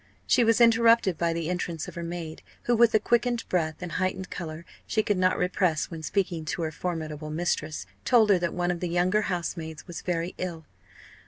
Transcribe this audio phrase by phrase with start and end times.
[0.25, 3.91] She was interrupted by the entrance of her maid, who, with the quickened breath and
[3.91, 8.51] heightened colour she could not repress when speaking to her formidable mistress, told her that
[8.55, 10.65] one of the younger housemaids was very ill.